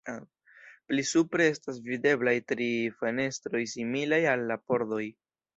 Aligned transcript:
Pli 0.91 1.03
supre 1.09 1.45
estas 1.49 1.77
videblaj 1.91 2.35
tri 2.53 2.71
fenestroj 3.03 3.63
similaj 3.77 4.23
al 4.35 4.47
la 4.55 4.63
pordoj. 4.65 5.05